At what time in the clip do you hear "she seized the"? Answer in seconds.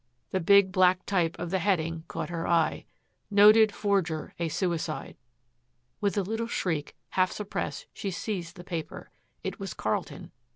7.93-8.63